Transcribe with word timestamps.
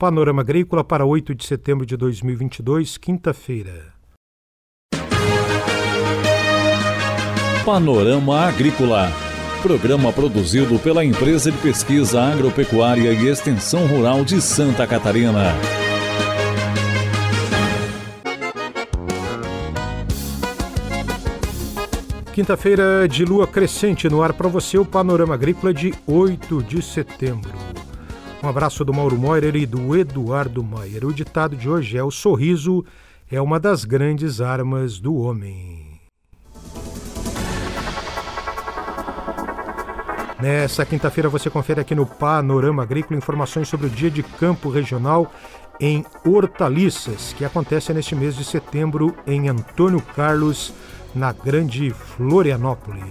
Panorama 0.00 0.40
Agrícola 0.40 0.82
para 0.82 1.04
8 1.04 1.34
de 1.34 1.44
setembro 1.44 1.84
de 1.84 1.94
2022, 1.94 2.96
quinta-feira. 2.96 3.92
Panorama 7.66 8.46
Agrícola. 8.46 9.12
Programa 9.60 10.10
produzido 10.10 10.78
pela 10.78 11.04
Empresa 11.04 11.52
de 11.52 11.58
Pesquisa 11.58 12.18
Agropecuária 12.18 13.12
e 13.12 13.28
Extensão 13.28 13.86
Rural 13.86 14.24
de 14.24 14.40
Santa 14.40 14.86
Catarina. 14.86 15.52
Quinta-feira 22.32 23.06
de 23.06 23.26
lua 23.26 23.46
crescente 23.46 24.08
no 24.08 24.22
ar 24.22 24.32
para 24.32 24.48
você, 24.48 24.78
o 24.78 24.84
Panorama 24.86 25.34
Agrícola 25.34 25.74
de 25.74 25.92
8 26.06 26.62
de 26.62 26.80
setembro. 26.80 27.69
Um 28.42 28.48
abraço 28.48 28.86
do 28.86 28.94
Mauro 28.94 29.18
Moirer 29.18 29.54
e 29.54 29.66
do 29.66 29.94
Eduardo 29.94 30.64
Maier. 30.64 31.04
O 31.04 31.12
ditado 31.12 31.54
de 31.54 31.68
hoje 31.68 31.98
é: 31.98 32.02
O 32.02 32.10
sorriso 32.10 32.82
é 33.30 33.40
uma 33.40 33.60
das 33.60 33.84
grandes 33.84 34.40
armas 34.40 34.98
do 34.98 35.14
homem. 35.14 36.00
Nessa 40.40 40.86
quinta-feira 40.86 41.28
você 41.28 41.50
confere 41.50 41.82
aqui 41.82 41.94
no 41.94 42.06
Panorama 42.06 42.82
Agrícola 42.82 43.18
informações 43.18 43.68
sobre 43.68 43.88
o 43.88 43.90
Dia 43.90 44.10
de 44.10 44.22
Campo 44.22 44.70
Regional 44.70 45.30
em 45.78 46.02
Hortaliças, 46.24 47.34
que 47.34 47.44
acontece 47.44 47.92
neste 47.92 48.14
mês 48.14 48.34
de 48.36 48.44
setembro 48.44 49.14
em 49.26 49.50
Antônio 49.50 50.00
Carlos, 50.16 50.72
na 51.14 51.30
Grande 51.32 51.90
Florianópolis. 51.90 53.04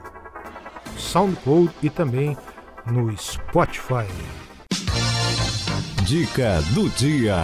SoundCloud 0.97 1.71
e 1.83 1.89
também 1.91 2.35
no 2.87 3.15
Spotify. 3.15 4.07
Dica 6.03 6.63
do 6.73 6.89
dia. 6.89 7.43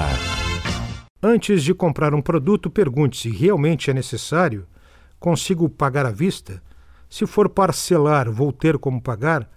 Antes 1.22 1.62
de 1.62 1.76
comprar 1.76 2.16
um 2.16 2.24
produto, 2.24 2.72
pergunte 2.72 3.18
se 3.18 3.30
realmente 3.30 3.92
é 3.92 3.94
necessário. 3.94 4.66
Consigo 5.20 5.70
pagar 5.70 6.08
à 6.08 6.12
vista? 6.12 6.60
Se 7.08 7.28
for 7.28 7.48
parcelar, 7.48 8.32
vou 8.32 8.52
ter 8.52 8.80
como 8.80 9.00
pagar? 9.00 9.48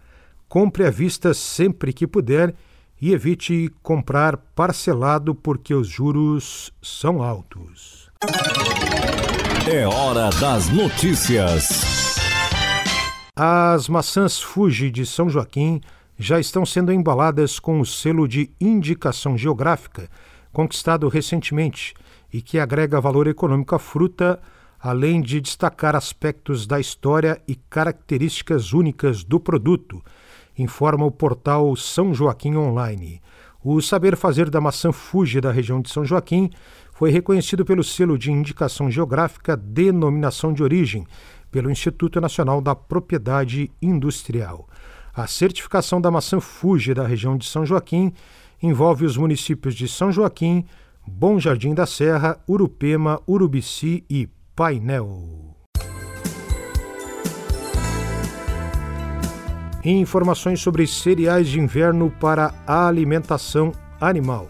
Compre 0.51 0.85
à 0.85 0.91
vista 0.91 1.33
sempre 1.33 1.93
que 1.93 2.09
puder 2.09 2.53
e 3.01 3.13
evite 3.13 3.73
comprar 3.85 4.37
parcelado 4.37 5.33
porque 5.33 5.73
os 5.73 5.87
juros 5.87 6.73
são 6.83 7.23
altos. 7.23 8.11
É 9.73 9.87
hora 9.87 10.29
das 10.41 10.69
notícias. 10.69 12.17
As 13.37 13.89
maçãs 13.89 14.43
Fuji 14.43 14.91
de 14.91 15.07
São 15.07 15.31
Joaquim 15.31 15.81
já 16.19 16.41
estão 16.41 16.67
sendo 16.67 16.93
embaladas 16.93 17.61
com 17.61 17.79
o 17.81 17.87
selo 17.87 18.27
de 18.27 18.51
indicação 18.61 19.39
geográfica 19.39 20.11
conquistado 20.53 21.09
recentemente 21.09 21.95
e 22.33 22.43
que 22.43 22.59
agrega 22.59 23.01
valor 23.01 23.29
econômico 23.29 23.77
à 23.77 23.79
fruta, 23.79 24.41
além 24.81 25.21
de 25.21 25.41
destacar 25.41 25.95
aspectos 25.95 26.67
da 26.67 26.81
história 26.81 27.41
e 27.47 27.55
características 27.55 28.73
únicas 28.73 29.23
do 29.23 29.39
produto 29.39 30.03
informa 30.61 31.05
o 31.05 31.11
portal 31.11 31.75
São 31.77 32.13
Joaquim 32.13 32.57
Online. 32.57 33.21
O 33.63 33.81
saber 33.81 34.17
fazer 34.17 34.49
da 34.49 34.61
maçã 34.61 34.93
Fuji 34.93 35.41
da 35.41 35.53
região 35.53 35.81
de 35.81 35.91
São 35.91 36.05
Joaquim 36.05 36.51
foi 36.93 37.11
reconhecido 37.11 37.65
pelo 37.65 37.85
selo 37.85 38.19
de 38.19 38.31
indicação 38.31 38.91
geográfica 38.91 39.57
Denominação 39.57 40.53
de 40.53 40.63
Origem, 40.63 41.07
pelo 41.51 41.71
Instituto 41.71 42.21
Nacional 42.21 42.61
da 42.61 42.75
Propriedade 42.75 43.71
Industrial. 43.83 44.69
A 45.15 45.27
certificação 45.27 46.01
da 46.01 46.11
maçã 46.11 46.41
Fuji 46.41 46.95
da 46.95 47.07
região 47.07 47.37
de 47.37 47.47
São 47.47 47.67
Joaquim 47.67 48.13
envolve 48.63 49.05
os 49.05 49.17
municípios 49.17 49.75
de 49.75 49.89
São 49.89 50.13
Joaquim, 50.13 50.65
Bom 51.07 51.39
Jardim 51.39 51.75
da 51.75 51.87
Serra, 51.87 52.39
Urupema, 52.47 53.21
Urubici 53.27 54.05
e 54.09 54.29
Painel. 54.55 55.50
E 59.85 59.91
informações 59.91 60.61
sobre 60.61 60.87
cereais 60.87 61.49
de 61.49 61.59
inverno 61.59 62.11
para 62.11 62.53
a 62.67 62.87
alimentação 62.87 63.73
animal. 64.01 64.47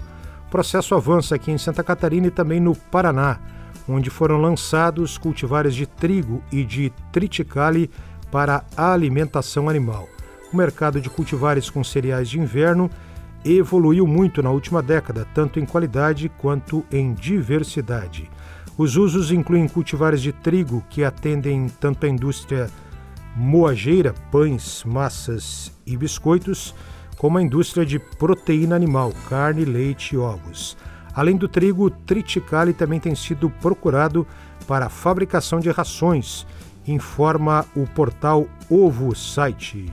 O 0.47 0.51
processo 0.51 0.95
avança 0.95 1.35
aqui 1.35 1.51
em 1.51 1.59
Santa 1.59 1.85
Catarina 1.85 2.27
e 2.27 2.31
também 2.31 2.61
no 2.61 2.75
Paraná, 2.75 3.39
onde 3.89 4.11
foram 4.11 4.41
lançados 4.41 5.17
cultivares 5.17 5.75
de 5.75 5.87
trigo 5.87 6.43
e 6.51 6.65
de 6.65 6.93
triticale 7.13 7.91
para 8.31 8.65
a 8.77 8.93
alimentação 8.93 9.69
animal. 9.69 10.09
O 10.53 10.57
mercado 10.57 11.01
de 11.01 11.09
cultivares 11.09 11.71
com 11.71 11.85
cereais 11.85 12.29
de 12.29 12.39
inverno 12.39 12.91
evoluiu 13.45 14.07
muito 14.07 14.43
na 14.43 14.51
última 14.51 14.83
década, 14.83 15.27
tanto 15.33 15.59
em 15.59 15.65
qualidade 15.65 16.29
quanto 16.39 16.85
em 16.91 17.15
diversidade. 17.15 18.29
Os 18.77 18.97
usos 18.97 19.31
incluem 19.31 19.69
cultivares 19.69 20.21
de 20.21 20.33
trigo 20.33 20.85
que 20.91 21.05
atendem 21.05 21.69
tanto 21.81 22.07
a 22.07 22.09
indústria 22.09 22.69
moageira, 23.37 24.15
pães, 24.31 24.83
massas 24.85 25.73
e 25.87 25.97
biscoitos, 25.97 26.75
como 27.17 27.39
a 27.39 27.43
indústria 27.43 27.85
de 27.85 27.99
proteína 27.99 28.75
animal, 28.75 29.13
carne, 29.29 29.65
leite 29.65 30.15
e 30.15 30.19
ovos. 30.19 30.77
Além 31.15 31.37
do 31.37 31.49
trigo, 31.49 31.85
o 31.85 31.91
triticale 31.91 32.73
também 32.73 32.99
tem 32.99 33.15
sido 33.15 33.51
procurado 33.51 34.27
para 34.67 34.87
a 34.87 34.91
fabricação 34.91 35.61
de 35.61 35.71
rações, 35.71 36.47
informa 36.87 37.67
o 37.75 37.87
portal 37.87 38.47
Ovo 38.71 39.15
Site. 39.15 39.93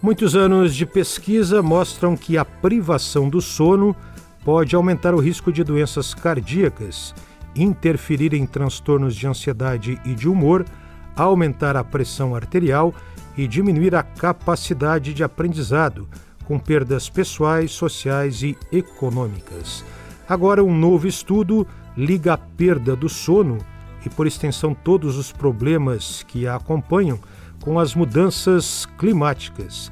Muitos 0.00 0.34
anos 0.34 0.74
de 0.74 0.84
pesquisa 0.84 1.62
mostram 1.62 2.16
que 2.16 2.36
a 2.36 2.44
privação 2.44 3.28
do 3.28 3.40
sono 3.40 3.94
pode 4.44 4.74
aumentar 4.74 5.14
o 5.14 5.20
risco 5.20 5.52
de 5.52 5.62
doenças 5.62 6.12
cardíacas 6.12 7.14
interferir 7.54 8.34
em 8.34 8.46
transtornos 8.46 9.14
de 9.14 9.26
ansiedade 9.26 10.00
e 10.04 10.14
de 10.14 10.28
humor, 10.28 10.64
aumentar 11.16 11.76
a 11.76 11.84
pressão 11.84 12.34
arterial 12.34 12.94
e 13.36 13.46
diminuir 13.46 13.94
a 13.94 14.02
capacidade 14.02 15.14
de 15.14 15.22
aprendizado, 15.22 16.08
com 16.44 16.58
perdas 16.58 17.08
pessoais, 17.08 17.70
sociais 17.70 18.42
e 18.42 18.56
econômicas. 18.70 19.84
Agora, 20.28 20.64
um 20.64 20.74
novo 20.74 21.06
estudo 21.06 21.66
liga 21.96 22.34
a 22.34 22.38
perda 22.38 22.96
do 22.96 23.08
sono 23.08 23.58
e, 24.04 24.08
por 24.08 24.26
extensão, 24.26 24.74
todos 24.74 25.16
os 25.16 25.30
problemas 25.30 26.24
que 26.26 26.46
a 26.46 26.56
acompanham 26.56 27.18
com 27.60 27.78
as 27.78 27.94
mudanças 27.94 28.86
climáticas. 28.98 29.90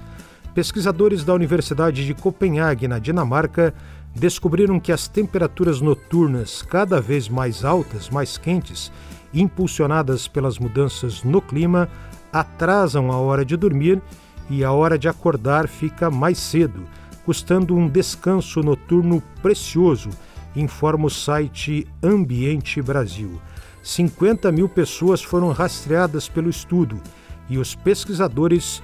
Pesquisadores 0.54 1.24
da 1.24 1.32
Universidade 1.32 2.04
de 2.04 2.12
Copenhague, 2.14 2.88
na 2.88 2.98
Dinamarca, 2.98 3.72
descobriram 4.14 4.80
que 4.80 4.92
as 4.92 5.08
temperaturas 5.08 5.80
noturnas 5.80 6.62
cada 6.62 7.00
vez 7.00 7.28
mais 7.28 7.64
altas, 7.64 8.10
mais 8.10 8.36
quentes, 8.36 8.92
impulsionadas 9.32 10.26
pelas 10.26 10.58
mudanças 10.58 11.22
no 11.22 11.40
clima, 11.40 11.88
atrasam 12.32 13.10
a 13.10 13.16
hora 13.16 13.44
de 13.44 13.56
dormir 13.56 14.02
e 14.48 14.64
a 14.64 14.72
hora 14.72 14.98
de 14.98 15.08
acordar 15.08 15.68
fica 15.68 16.10
mais 16.10 16.38
cedo, 16.38 16.82
custando 17.24 17.76
um 17.76 17.88
descanso 17.88 18.60
noturno 18.62 19.22
precioso, 19.40 20.10
informa 20.56 21.06
o 21.06 21.10
site 21.10 21.86
Ambiente 22.02 22.82
Brasil. 22.82 23.40
50 23.82 24.50
mil 24.52 24.68
pessoas 24.68 25.22
foram 25.22 25.52
rastreadas 25.52 26.28
pelo 26.28 26.50
estudo 26.50 27.00
e 27.48 27.56
os 27.58 27.74
pesquisadores 27.74 28.82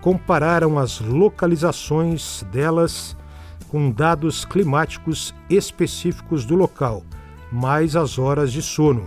compararam 0.00 0.78
as 0.78 1.00
localizações 1.00 2.44
delas 2.52 3.16
com 3.68 3.90
dados 3.90 4.44
climáticos 4.44 5.34
específicos 5.48 6.44
do 6.44 6.54
local, 6.54 7.02
mais 7.50 7.96
as 7.96 8.18
horas 8.18 8.52
de 8.52 8.62
sono, 8.62 9.06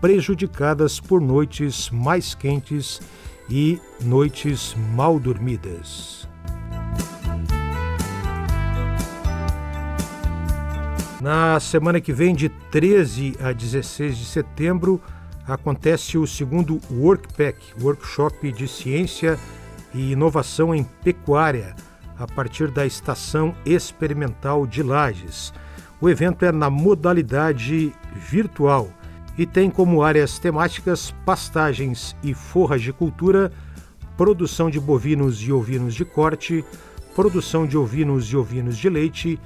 prejudicadas 0.00 0.98
por 0.98 1.20
noites 1.20 1.90
mais 1.90 2.34
quentes 2.34 3.00
e 3.48 3.80
noites 4.02 4.74
mal 4.94 5.18
dormidas. 5.18 6.28
Na 11.20 11.60
semana 11.60 12.00
que 12.00 12.12
vem, 12.12 12.34
de 12.34 12.48
13 12.48 13.36
a 13.40 13.52
16 13.52 14.16
de 14.16 14.24
setembro, 14.24 15.00
acontece 15.46 16.16
o 16.16 16.26
segundo 16.26 16.80
Workpack, 16.90 17.58
Workshop 17.82 18.50
de 18.52 18.66
Ciência 18.66 19.38
e 19.92 20.12
Inovação 20.12 20.74
em 20.74 20.82
Pecuária 20.82 21.76
a 22.20 22.26
partir 22.26 22.70
da 22.70 22.86
Estação 22.86 23.54
Experimental 23.64 24.66
de 24.66 24.82
Lages. 24.82 25.52
O 26.00 26.08
evento 26.08 26.44
é 26.44 26.52
na 26.52 26.68
modalidade 26.68 27.92
virtual 28.14 28.90
e 29.38 29.46
tem 29.46 29.70
como 29.70 30.02
áreas 30.02 30.38
temáticas 30.38 31.14
pastagens 31.24 32.14
e 32.22 32.34
forras 32.34 32.82
de 32.82 32.92
cultura, 32.92 33.50
produção 34.16 34.68
de 34.68 34.78
bovinos 34.78 35.40
e 35.42 35.50
ovinos 35.50 35.94
de 35.94 36.04
corte, 36.04 36.64
produção 37.14 37.66
de 37.66 37.76
ovinos 37.76 38.26
e 38.26 38.36
ovinos 38.36 38.76
de 38.76 38.88
leite, 38.90 39.40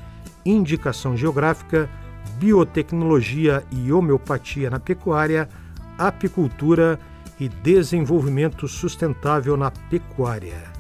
indicação 0.45 1.17
geográfica, 1.17 1.89
biotecnologia 2.39 3.63
e 3.71 3.93
homeopatia 3.93 4.69
na 4.69 4.81
pecuária, 4.81 5.49
apicultura 5.97 6.99
e 7.39 7.49
desenvolvimento 7.49 8.67
sustentável 8.67 9.57
na 9.57 9.71
pecuária. 9.71 10.74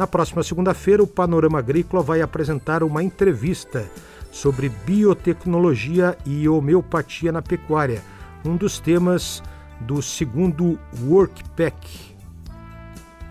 Na 0.00 0.06
próxima 0.06 0.42
segunda-feira, 0.42 1.02
o 1.02 1.06
Panorama 1.06 1.58
Agrícola 1.58 2.02
vai 2.02 2.22
apresentar 2.22 2.82
uma 2.82 3.02
entrevista 3.02 3.86
sobre 4.32 4.70
biotecnologia 4.70 6.16
e 6.24 6.48
homeopatia 6.48 7.30
na 7.30 7.42
pecuária, 7.42 8.02
um 8.42 8.56
dos 8.56 8.80
temas 8.80 9.42
do 9.78 10.00
segundo 10.00 10.78
Workpack, 11.02 12.16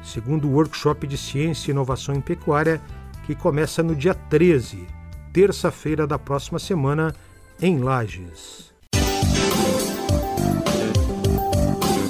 segundo 0.03 0.47
workshop 0.47 1.07
de 1.07 1.17
ciência 1.17 1.71
e 1.71 1.73
inovação 1.73 2.13
em 2.13 2.21
pecuária, 2.21 2.79
que 3.25 3.33
começa 3.33 3.81
no 3.81 3.95
dia 3.95 4.13
13, 4.13 4.85
terça-feira 5.33 6.05
da 6.05 6.19
próxima 6.19 6.59
semana, 6.59 7.15
em 7.59 7.79
Lages. 7.79 8.71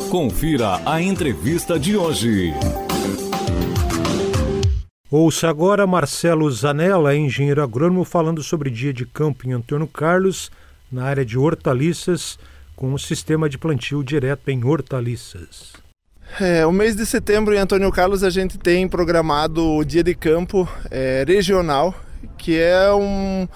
Confira 0.09 0.81
a 0.85 1.01
entrevista 1.01 1.79
de 1.79 1.95
hoje. 1.95 2.53
Ouça 5.11 5.49
agora 5.49 5.87
Marcelo 5.87 6.51
Zanella, 6.51 7.15
engenheiro 7.15 7.63
agrônomo, 7.63 8.05
falando 8.05 8.43
sobre 8.43 8.69
dia 8.69 8.93
de 8.93 9.07
campo 9.07 9.49
em 9.49 9.53
Antônio 9.53 9.87
Carlos, 9.87 10.51
na 10.91 11.05
área 11.05 11.25
de 11.25 11.35
hortaliças, 11.35 12.37
com 12.75 12.93
o 12.93 12.99
sistema 12.99 13.49
de 13.49 13.57
plantio 13.57 14.03
direto 14.03 14.49
em 14.49 14.63
hortaliças. 14.63 15.73
É, 16.39 16.63
o 16.63 16.71
mês 16.71 16.95
de 16.95 17.07
setembro 17.07 17.55
em 17.55 17.57
Antônio 17.57 17.91
Carlos 17.91 18.23
a 18.23 18.29
gente 18.29 18.59
tem 18.59 18.87
programado 18.87 19.65
o 19.77 19.83
dia 19.83 20.03
de 20.03 20.13
campo 20.13 20.69
é, 20.91 21.25
regional, 21.27 21.95
que 22.37 22.59
é 22.59 22.93
um, 22.93 23.47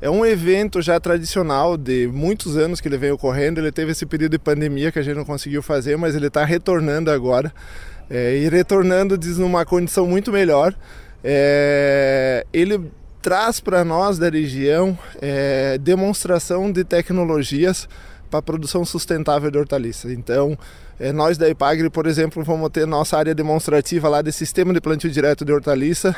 é 0.00 0.08
um 0.08 0.24
evento 0.24 0.80
já 0.80 0.98
tradicional 0.98 1.76
de 1.76 2.08
muitos 2.10 2.56
anos 2.56 2.80
que 2.80 2.88
ele 2.88 2.96
vem 2.96 3.10
ocorrendo. 3.10 3.60
Ele 3.60 3.70
teve 3.70 3.92
esse 3.92 4.06
período 4.06 4.32
de 4.32 4.38
pandemia 4.38 4.90
que 4.90 4.98
a 4.98 5.02
gente 5.02 5.18
não 5.18 5.26
conseguiu 5.26 5.62
fazer, 5.62 5.98
mas 5.98 6.16
ele 6.16 6.28
está 6.28 6.42
retornando 6.42 7.10
agora. 7.10 7.52
É, 8.08 8.36
e 8.36 8.48
retornando 8.48 9.16
diz 9.18 9.36
numa 9.36 9.66
condição 9.66 10.06
muito 10.06 10.32
melhor. 10.32 10.74
É, 11.24 12.46
ele 12.52 12.90
traz 13.20 13.60
para 13.60 13.84
nós 13.84 14.18
da 14.18 14.28
região 14.28 14.98
é, 15.20 15.78
demonstração 15.78 16.72
de 16.72 16.82
tecnologias 16.82 17.88
para 18.28 18.40
a 18.40 18.42
produção 18.42 18.84
sustentável 18.84 19.50
de 19.50 19.58
hortaliças. 19.58 20.10
Então, 20.10 20.58
é, 20.98 21.12
nós 21.12 21.38
da 21.38 21.48
Ipagre, 21.48 21.88
por 21.88 22.06
exemplo, 22.06 22.42
vamos 22.42 22.68
ter 22.70 22.86
nossa 22.86 23.16
área 23.16 23.34
demonstrativa 23.34 24.08
lá 24.08 24.22
de 24.22 24.32
sistema 24.32 24.72
de 24.72 24.80
plantio 24.80 25.10
direto 25.10 25.44
de 25.44 25.52
hortaliça, 25.52 26.16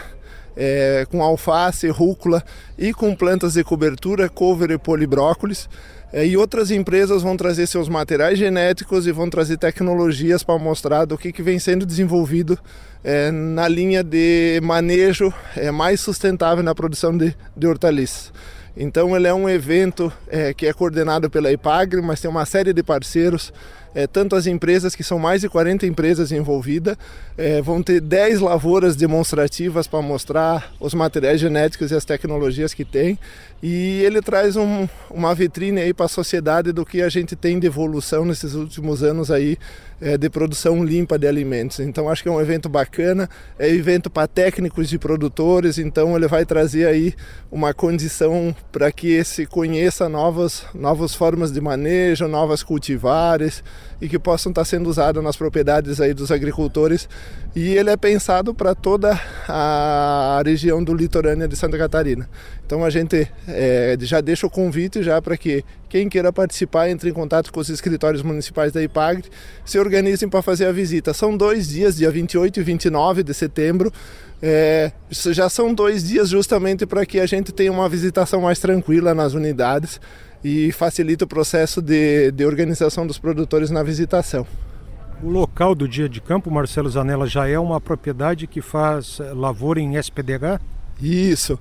é, 0.57 1.07
com 1.11 1.23
alface, 1.23 1.89
rúcula 1.89 2.43
e 2.79 2.93
com 2.93 3.15
plantas 3.15 3.55
de 3.55 3.65
cobertura, 3.65 4.29
couve 4.29 4.73
e 4.73 4.79
polibrócolis. 4.79 5.69
É, 6.13 6.25
e 6.25 6.37
outras 6.37 6.71
empresas 6.71 7.23
vão 7.23 7.37
trazer 7.37 7.67
seus 7.67 7.89
materiais 7.89 8.39
genéticos 8.39 9.05
e 9.07 9.11
vão 9.11 9.29
trazer 9.29 9.57
tecnologias 9.57 10.45
para 10.45 10.57
mostrar 10.59 11.05
do 11.07 11.19
que, 11.19 11.33
que 11.33 11.43
vem 11.43 11.59
sendo 11.59 11.85
desenvolvido 11.85 12.57
é, 13.03 13.33
na 13.33 13.67
linha 13.67 14.05
de 14.05 14.61
manejo 14.63 15.35
é, 15.57 15.73
mais 15.73 16.01
sustentável 16.01 16.63
na 16.63 16.73
produção 16.73 17.17
de, 17.17 17.37
de 17.57 17.67
hortaliças. 17.67 18.33
Então 18.77 19.15
ele 19.17 19.27
é 19.27 19.35
um 19.35 19.49
evento 19.49 20.13
é, 20.29 20.55
que 20.55 20.67
é 20.67 20.73
coordenado 20.73 21.31
pela 21.31 21.51
IPAGRE, 21.53 22.01
mas 22.01 22.21
tem 22.21 22.31
uma 22.31 22.45
série 22.45 22.73
de 22.73 22.83
parceiros, 22.83 23.53
é, 23.95 24.07
tanto 24.07 24.35
as 24.35 24.47
empresas, 24.47 24.95
que 24.95 25.05
são 25.05 25.19
mais 25.19 25.43
de 25.43 25.49
40 25.49 25.87
empresas 25.87 26.33
envolvidas, 26.33 26.97
é, 27.39 27.63
vão 27.63 27.83
ter 27.83 28.01
10 28.01 28.41
lavouras 28.41 28.97
demonstrativas 28.97 29.87
para 29.87 30.03
mostrar 30.03 30.73
os 30.81 30.95
materiais 30.95 31.41
genéticos 31.41 31.91
e 31.91 31.95
as 31.95 32.05
tecnologias 32.05 32.75
que 32.75 32.85
tem. 32.85 33.19
E 33.63 34.03
ele 34.03 34.21
traz 34.21 34.57
um, 34.57 34.89
uma 35.11 35.35
vitrine 35.35 35.81
aí 35.81 35.95
para 35.95 36.07
a 36.07 36.09
sociedade 36.09 36.73
do 36.73 36.85
que 36.85 37.01
a 37.01 37.09
gente 37.09 37.37
tem 37.37 37.59
de 37.59 37.67
evolução 37.67 38.25
nesses 38.25 38.55
últimos 38.55 39.03
anos 39.03 39.31
aí 39.31 39.57
é, 40.01 40.19
de 40.19 40.29
produção 40.29 40.85
limpa 40.85 41.19
de 41.19 41.27
alimentos. 41.27 41.81
Então 41.81 42.09
acho 42.11 42.23
que 42.23 42.29
é 42.29 42.33
um 42.33 42.41
evento 42.41 42.69
bacana, 42.69 43.29
é 43.59 43.69
evento 43.69 44.11
para 44.11 44.29
técnicos 44.29 44.93
e 44.93 44.99
produtores, 44.99 45.79
então 45.79 46.17
ele 46.17 46.29
vai 46.29 46.45
trazer 46.45 46.87
aí 46.87 47.15
uma 47.51 47.73
condição 47.73 48.55
para 48.71 48.91
que 48.93 49.23
se 49.25 49.47
conheça 49.47 50.09
novas, 50.09 50.65
novas 50.75 51.15
formas 51.15 51.51
de 51.53 51.61
manejo, 51.61 52.29
novas 52.29 52.63
cultivares 52.63 53.63
e 54.01 54.09
que 54.09 54.19
possam 54.19 54.51
estar 54.51 54.65
sendo 54.65 54.89
usadas 54.89 55.23
nas 55.23 55.37
propriedades 55.37 56.01
aí 56.01 56.13
dos 56.13 56.31
agricultores. 56.31 57.09
E 57.55 57.75
ele 57.75 57.91
é 57.91 57.97
pensado 57.97 58.55
para 58.55 58.75
toda 58.75 59.19
a 59.49 60.43
região 60.45 60.83
do 60.83 60.95
litorânea 60.95 61.47
de 61.47 61.57
Santa 61.57 61.79
Catarina. 61.79 62.29
Então 62.67 62.85
a 62.85 62.91
gente 62.91 63.29
é, 63.47 63.97
já 64.01 64.21
deixa 64.21 64.47
o 64.47 64.51
convite 64.51 65.03
já 65.03 65.21
para 65.21 65.37
que 65.37 65.65
quem 65.89 66.09
queira 66.09 66.33
participar 66.33 66.89
entre 66.89 67.09
em 67.09 67.13
contato 67.13 67.53
com 67.53 67.61
os 67.61 67.69
escritórios 67.69 68.21
municipais 68.21 68.73
da 68.73 68.83
IPAGRE, 68.83 69.31
se 69.65 69.79
organizem 69.79 70.29
para 70.29 70.43
fazer 70.43 70.67
a 70.67 70.73
visita. 70.73 71.15
São 71.15 71.37
dois 71.37 71.69
dias, 71.69 71.97
dia 71.97 72.11
28 72.11 72.59
e 72.59 72.63
29 72.65 73.23
de 73.23 73.33
setembro. 73.33 73.93
É, 74.43 74.91
já 75.09 75.49
são 75.49 75.73
dois 75.73 76.03
dias 76.03 76.29
justamente 76.29 76.85
para 76.85 77.07
que 77.07 77.21
a 77.21 77.27
gente 77.27 77.53
tenha 77.53 77.71
uma 77.71 77.89
visitação 77.89 78.41
mais 78.41 78.59
tranquila 78.59 79.15
nas 79.15 79.35
unidades 79.35 80.01
e 80.45 80.71
facilita 80.71 81.25
o 81.25 81.29
processo 81.29 81.81
de, 81.81 82.31
de 82.31 82.45
organização 82.45 83.07
dos 83.07 83.19
produtores 83.19 83.71
na 83.71 83.83
visitação. 83.83 84.47
O 85.23 85.31
local 85.31 85.75
do 85.75 85.89
dia 85.89 86.07
de 86.07 86.21
campo, 86.21 86.51
Marcelo 86.51 86.91
Zanella, 86.91 87.27
já 87.27 87.49
é 87.49 87.59
uma 87.59 87.81
propriedade 87.81 88.47
que 88.47 88.61
faz 88.61 89.19
eh, 89.21 89.33
lavoura 89.33 89.81
em 89.81 89.97
SPDH? 89.97 90.61
Isso. 91.01 91.59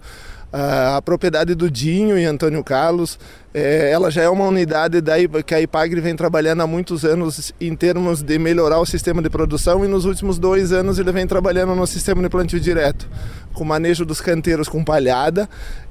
A 0.55 1.01
propriedade 1.01 1.55
do 1.55 1.71
Dinho 1.71 2.15
e 2.15 2.25
Antônio 2.25 2.63
Carlos, 2.63 3.17
é, 3.55 3.89
ela 3.89 4.11
já 4.11 4.21
é 4.21 4.29
uma 4.29 4.45
unidade 4.45 5.01
daí 5.01 5.27
que 5.43 5.55
a 5.55 5.59
IPAGRE 5.59 5.99
vem 5.99 6.15
trabalhando 6.15 6.61
há 6.61 6.67
muitos 6.67 7.03
anos 7.03 7.51
em 7.59 7.75
termos 7.75 8.21
de 8.21 8.37
melhorar 8.37 8.79
o 8.79 8.85
sistema 8.85 9.19
de 9.19 9.31
produção 9.31 9.83
e 9.83 9.87
nos 9.87 10.05
últimos 10.05 10.37
dois 10.37 10.71
anos 10.71 10.99
ele 10.99 11.11
vem 11.11 11.25
trabalhando 11.25 11.73
no 11.73 11.87
sistema 11.87 12.21
de 12.21 12.29
plantio 12.29 12.59
direto, 12.59 13.09
com 13.51 13.63
manejo 13.63 14.05
dos 14.05 14.21
canteiros 14.21 14.69
com 14.69 14.83
palhada 14.83 15.49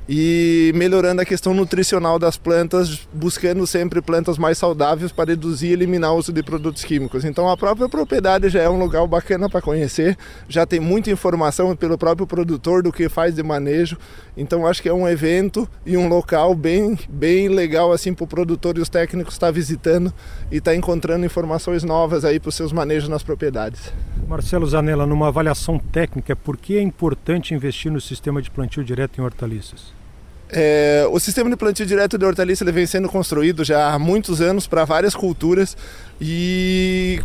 e 0.08 0.72
melhorando 0.74 1.22
a 1.22 1.24
questão 1.24 1.54
nutricional 1.54 2.18
das 2.18 2.36
plantas, 2.36 3.06
buscando 3.12 3.66
sempre 3.66 4.02
plantas 4.02 4.36
mais 4.36 4.58
saudáveis 4.58 5.12
para 5.12 5.30
reduzir 5.30 5.68
e 5.68 5.72
eliminar 5.72 6.12
o 6.12 6.18
uso 6.18 6.32
de 6.32 6.42
produtos 6.42 6.84
químicos. 6.84 7.24
Então 7.24 7.48
a 7.48 7.56
própria 7.56 7.88
propriedade 7.88 8.48
já 8.48 8.60
é 8.60 8.68
um 8.68 8.78
lugar 8.78 9.06
bacana 9.06 9.48
para 9.48 9.62
conhecer, 9.62 10.16
já 10.48 10.66
tem 10.66 10.80
muita 10.80 11.10
informação 11.10 11.74
pelo 11.76 11.96
próprio 11.96 12.26
produtor 12.26 12.82
do 12.82 12.92
que 12.92 13.08
faz 13.08 13.34
de 13.34 13.42
manejo. 13.42 13.96
Então 14.36 14.66
acho 14.66 14.82
que 14.82 14.88
é 14.88 14.94
um 14.94 15.08
evento 15.08 15.68
e 15.86 15.96
um 15.96 16.08
local 16.08 16.54
bem, 16.54 16.98
bem 17.08 17.48
legal 17.48 17.92
assim 17.92 18.12
para 18.12 18.24
o 18.24 18.28
produtor 18.28 18.76
e 18.78 18.80
os 18.80 18.88
técnicos 18.88 19.34
estar 19.34 19.46
tá 19.46 19.52
visitando 19.52 20.12
e 20.50 20.56
estar 20.56 20.72
tá 20.72 20.76
encontrando 20.76 21.24
informações 21.24 21.84
novas 21.84 22.24
aí 22.24 22.40
para 22.40 22.48
os 22.48 22.54
seus 22.54 22.72
manejos 22.72 23.08
nas 23.08 23.22
propriedades. 23.22 23.92
Marcelo 24.28 24.66
Zanella, 24.66 25.06
numa 25.06 25.28
avaliação 25.28 25.78
técnica, 25.78 26.34
por 26.34 26.56
que 26.56 26.76
é 26.76 26.80
importante 26.80 27.54
investir 27.54 27.92
no 27.92 28.00
sistema 28.00 28.40
de 28.40 28.50
plantio 28.50 28.82
direto 28.82 29.20
em 29.20 29.24
hortaliças? 29.24 30.01
É, 30.54 31.06
o 31.10 31.18
sistema 31.18 31.48
de 31.48 31.56
plantio 31.56 31.86
direto 31.86 32.18
de 32.18 32.26
hortaliça 32.26 32.62
ele 32.62 32.72
vem 32.72 32.84
sendo 32.84 33.08
construído 33.08 33.64
já 33.64 33.90
há 33.90 33.98
muitos 33.98 34.42
anos 34.42 34.66
para 34.66 34.84
várias 34.84 35.14
culturas 35.14 35.74
e 36.20 37.20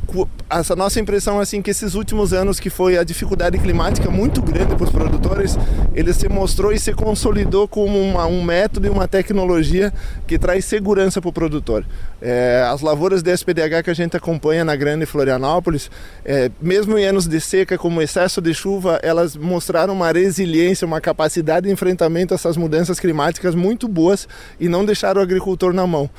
essa 0.50 0.78
nossa 0.78 0.98
impressão 1.00 1.38
é 1.40 1.44
assim 1.44 1.62
que 1.62 1.70
esses 1.70 1.94
últimos 1.94 2.32
anos 2.32 2.58
que 2.58 2.70
foi 2.70 2.98
a 2.98 3.04
dificuldade 3.04 3.58
climática 3.60 4.10
muito 4.10 4.42
grande 4.42 4.74
para 4.76 4.86
os 4.86 4.90
produtores, 4.90 5.58
ele 5.94 6.14
se 6.14 6.30
mostrou 6.30 6.72
e 6.72 6.80
se 6.80 6.94
consolidou 6.94 7.68
como 7.68 8.00
uma, 8.00 8.26
um 8.26 8.42
método 8.42 8.88
e 8.88 8.90
uma 8.90 9.08
tecnologia 9.08 9.94
que 10.26 10.40
traz 10.40 10.64
segurança 10.64 11.20
para 11.20 11.30
o 11.30 11.34
produtor. 11.34 11.86
É, 12.22 12.66
as 12.72 12.82
lavouras 12.82 13.22
de 13.22 13.32
SPDH 13.32 13.84
que 13.84 13.90
a 13.90 13.94
gente 13.94 14.16
acompanha 14.16 14.64
na 14.64 14.76
Grande 14.76 15.06
Florianópolis, 15.06 15.92
é, 16.24 16.50
mesmo 16.62 16.98
em 16.98 17.06
anos 17.06 17.28
de 17.28 17.42
seca, 17.42 17.78
como 17.78 18.02
excesso 18.02 18.42
de 18.42 18.54
chuva, 18.54 19.00
elas 19.04 19.36
mostraram 19.36 19.94
uma 19.94 20.12
resiliência, 20.12 20.88
uma 20.88 21.02
capacidade 21.02 21.68
de 21.68 21.74
enfrentamento 21.74 22.34
a 22.34 22.36
essas 22.36 22.56
mudanças 22.58 23.00
climáticas 23.00 23.17
muito 23.56 23.88
boas 23.88 24.28
e 24.60 24.68
não 24.68 24.86
deixaram 24.86 25.20
o 25.20 25.24
agricultor 25.24 25.74
na 25.74 25.86
mão. 25.86 26.10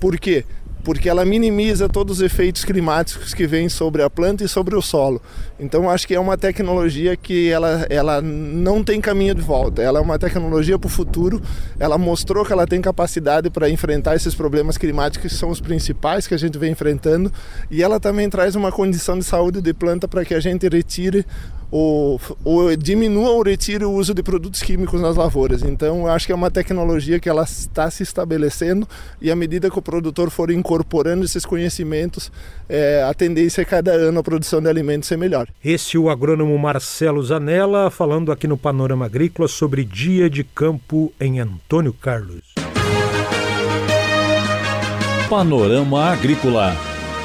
Por 0.00 0.18
quê? 0.18 0.44
porque 0.88 1.06
ela 1.06 1.22
minimiza 1.22 1.86
todos 1.86 2.18
os 2.18 2.24
efeitos 2.24 2.64
climáticos 2.64 3.34
que 3.34 3.46
vêm 3.46 3.68
sobre 3.68 4.02
a 4.02 4.08
planta 4.08 4.44
e 4.44 4.48
sobre 4.48 4.74
o 4.74 4.80
solo. 4.80 5.20
Então 5.60 5.90
acho 5.90 6.06
que 6.06 6.14
é 6.14 6.20
uma 6.20 6.38
tecnologia 6.38 7.16
que 7.16 7.50
ela, 7.50 7.86
ela 7.90 8.22
não 8.22 8.82
tem 8.82 8.98
caminho 9.00 9.34
de 9.34 9.42
volta. 9.42 9.82
Ela 9.82 9.98
é 9.98 10.02
uma 10.02 10.18
tecnologia 10.18 10.78
para 10.78 10.86
o 10.86 10.90
futuro. 10.90 11.42
Ela 11.78 11.98
mostrou 11.98 12.42
que 12.42 12.54
ela 12.54 12.66
tem 12.66 12.80
capacidade 12.80 13.50
para 13.50 13.68
enfrentar 13.68 14.16
esses 14.16 14.34
problemas 14.34 14.78
climáticos 14.78 15.30
que 15.30 15.38
são 15.38 15.50
os 15.50 15.60
principais 15.60 16.26
que 16.26 16.34
a 16.34 16.38
gente 16.38 16.56
vem 16.56 16.72
enfrentando 16.72 17.30
e 17.70 17.82
ela 17.82 18.00
também 18.00 18.30
traz 18.30 18.54
uma 18.54 18.72
condição 18.72 19.18
de 19.18 19.24
saúde 19.24 19.60
de 19.60 19.74
planta 19.74 20.08
para 20.08 20.24
que 20.24 20.34
a 20.34 20.40
gente 20.40 20.66
retire 20.68 21.26
ou, 21.70 22.20
ou 22.44 22.74
diminua 22.76 23.30
ou 23.30 23.42
retire 23.42 23.84
o 23.84 23.92
uso 23.92 24.14
de 24.14 24.22
produtos 24.22 24.62
químicos 24.62 25.00
nas 25.00 25.16
lavouras. 25.16 25.62
Então, 25.62 26.06
eu 26.06 26.08
acho 26.08 26.26
que 26.26 26.32
é 26.32 26.34
uma 26.34 26.50
tecnologia 26.50 27.20
que 27.20 27.28
ela 27.28 27.42
está 27.42 27.90
se 27.90 28.02
estabelecendo 28.02 28.88
e 29.20 29.30
à 29.30 29.36
medida 29.36 29.70
que 29.70 29.78
o 29.78 29.82
produtor 29.82 30.30
for 30.30 30.50
incorporando 30.50 31.24
esses 31.24 31.44
conhecimentos, 31.44 32.30
é, 32.68 33.02
a 33.08 33.14
tendência 33.14 33.62
é 33.62 33.64
cada 33.64 33.92
ano 33.92 34.20
a 34.20 34.22
produção 34.22 34.60
de 34.60 34.68
alimentos 34.68 35.08
ser 35.08 35.16
melhor. 35.16 35.48
Esse 35.64 35.96
é 35.96 36.00
o 36.00 36.10
agrônomo 36.10 36.58
Marcelo 36.58 37.22
Zanella 37.22 37.90
falando 37.90 38.32
aqui 38.32 38.46
no 38.46 38.56
Panorama 38.56 39.06
Agrícola 39.06 39.48
sobre 39.48 39.84
dia 39.84 40.28
de 40.28 40.44
campo 40.44 41.12
em 41.20 41.40
Antônio 41.40 41.92
Carlos. 41.92 42.54
Panorama 45.28 46.10
Agrícola 46.10 46.74